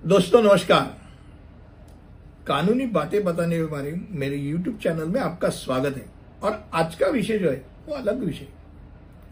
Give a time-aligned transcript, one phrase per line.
[0.00, 0.84] दोस्तों, नमस्कार।
[2.46, 6.04] कानूनी बातें बताने के बारे में मेरे YouTube चैनल में आपका स्वागत है।
[6.42, 8.46] और आज का विषय जो है, वो अलग विषय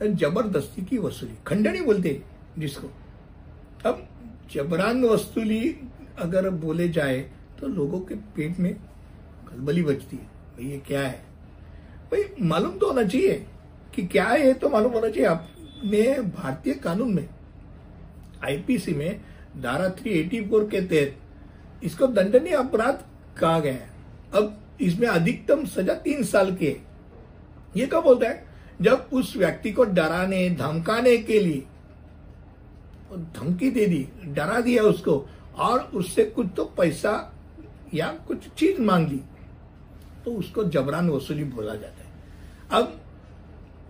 [0.04, 2.20] ज़बरदस्ती की वसूली खंडनी बोलते
[2.58, 2.88] जिसको।
[3.86, 4.06] अब
[4.52, 5.70] जबरान वसूली
[6.18, 7.18] अगर बोले जाए
[7.60, 8.74] तो लोगों के पेट में
[9.48, 11.22] खलबली बचती है। भाई, ये क्या है?
[12.12, 13.46] भाई, मालूम तो होना चाहिए
[13.94, 17.28] कि क्या है तो मालूम होना चाहिए। आपने भारतीय कानून में,
[18.44, 19.20] आईपीसी में
[19.56, 23.02] धारा 384 के तहत इसको दंडनीय अपराध
[23.40, 23.90] कहा गया है।
[24.34, 26.76] अब इसमें अधिकतम सजा तीन साल की है।
[27.76, 28.46] ये कब होता है?
[28.82, 31.64] जब उस व्यक्ति को डराने, धमकाने के लिए
[33.12, 37.34] धमकी दे दी, डरा दिया उसको, और उससे कुछ तो पैसा
[37.94, 39.20] या कुछ चीज़ मांग ली
[40.24, 42.12] तो उसको जबरान वसूली बोला जाता है।
[42.72, 43.00] अब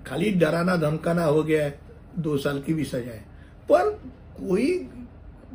[0.06, 1.78] खाली डराना, धमकाना हो गया है,
[2.18, 3.24] दो साल की भी सजा है।
[3.68, 3.90] पर
[4.38, 4.78] कोई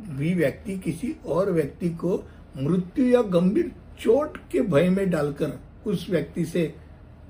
[0.08, 2.24] भी व्यक्ति किसी और व्यक्ति को
[2.56, 6.74] मृत्यु या गंभीर चोट के भय में डालकर उस व्यक्ति से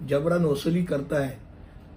[0.04, 1.38] जबरन वसूली करता है,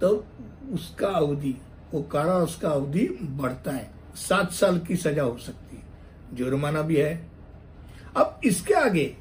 [0.00, 0.26] तो
[0.74, 1.54] उसका अवधि,
[1.94, 5.82] वो कारावास उसका अवधि बढ़ता है। सात साल की सजा हो सकती है।
[6.36, 7.30] जुर्माना भी है।
[8.16, 9.16] अब इसके आगे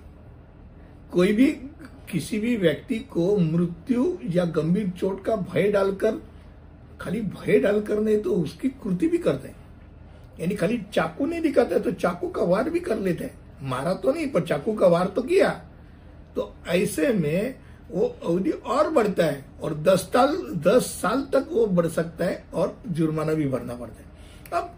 [1.12, 1.52] कोई भी
[2.12, 6.22] किसी भी व्यक्ति को मृत्यु या गंभीर चोट का भय डालकर,
[7.02, 9.57] खाली भय डालकर नहीं तो उसकी कृति भी करते हैं।
[10.40, 14.12] यानी खाली चाकू नहीं दिखाते तो चाकू का वार भी कर लेते हैं मारा तो
[14.12, 15.50] नहीं पर चाकू का वार तो किया
[16.36, 17.56] तो ऐसे में
[17.92, 22.44] वो अवधि और बढ़ता है और दस साल दस साल तक वो बढ़ सकता है
[22.54, 24.76] और जुर्माना भी भरना पड़ता है अब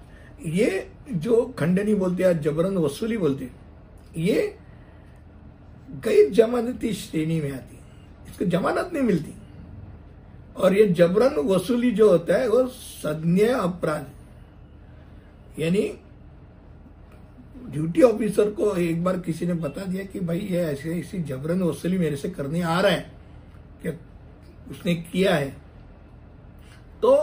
[0.48, 3.58] ये जो खंडनी बोलते हैं जबरन वसूली बोलते हैं
[4.18, 4.56] ये
[6.00, 9.34] गैर जमानती श्रेणी में आती है इसको जमानत नहीं मिलती
[10.56, 14.06] और ये जबरन वसूली जो होता है वो सज्ञ अपराध
[15.60, 15.82] यानी
[17.70, 21.62] ड्यूटी ऑफिसर को एक बार किसी ने बता दिया कि भाई ये ऐसे ऐसी जबरन
[21.64, 23.12] वसूली मेरे से करने आ रहा है,
[23.84, 23.90] कि
[24.72, 25.50] उसने किया है।
[27.02, 27.16] तो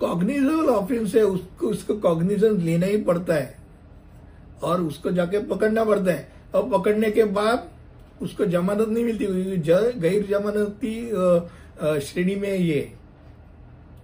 [0.00, 3.56] कॉग्निजेबल ऑफ़िस से उसको उसको कॉग्निजेंस लेना ही पड़ता है
[4.62, 7.68] और उसको जाके पकड़ना पड़ता है। और पकड़ने के बाद
[8.22, 9.26] उसको जमानत नहीं मिलती
[10.00, 10.94] गैर जमानती
[12.00, 12.92] श्रेणी में ये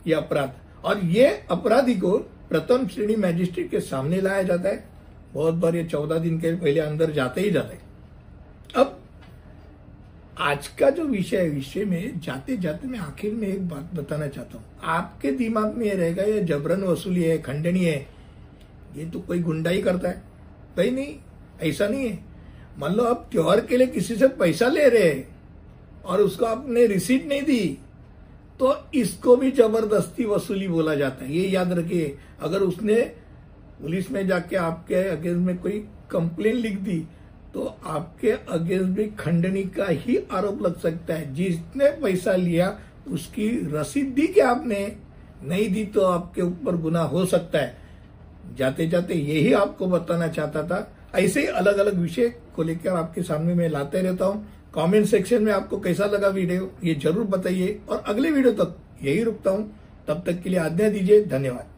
[0.07, 0.55] ये अपराध।
[0.85, 2.19] और ये अपराधी को
[2.51, 4.85] प्रथम श्रेणी मैजिस्ट्रेट के सामने लाया जाता है।
[5.33, 7.79] बहुत बार ये चौदह दिन के पहले अंदर जाते ही जाते
[8.75, 8.99] अब,
[10.39, 14.27] आज का जो विषय है, विषय में जाते जाते मैं आखिर में एक बात बताना
[14.29, 18.07] चाहता हूँ। आपके दिमाग में ये रहेगा, ये जबरन वसूली है खंडनीय है।
[18.97, 20.23] ये तो कोई गुंडाई करता है।
[20.77, 21.15] भाई नहीं,
[21.63, 22.19] ऐसा नहीं है।
[22.79, 26.87] मान लो आप त्योहार के लिए किसी से पैसा ले रहे हैं और उसको आपने
[26.87, 27.79] रिसीट नहीं दी
[28.61, 32.95] तो इसको भी ज़बरदस्ती वसूली बोला जाता है। ये याद रखिए, अगर उसने
[33.83, 35.79] पुलिस में जाके आपके अगेंस्ट में कोई
[36.11, 36.99] कंप्लेन लिख दी
[37.55, 42.79] तो आपके अगेंस्ट भी खंडनी का ही आरोप लग सकता है। जिसने पैसा लिया,
[43.09, 44.81] उसकी रसीद दी क्या आपने?
[45.45, 47.77] नहीं दी तो आपके ऊपर गुना हो सकता है।
[48.57, 53.23] जाते जाते यही आपको बताना चाहता था। ऐसे ही अलग अलग विषय को लेकर आपके
[53.23, 57.79] सामने मैं लाते रहता हूँ। कमेंट सेक्शन में आपको कैसा लगा वीडियो, ये ज़रूर बताइए।
[57.89, 59.73] और अगले वीडियो तक यही रुकता हूँ।
[60.09, 61.76] तब तक के लिए आज्ञा दीजिए। धन्यवाद।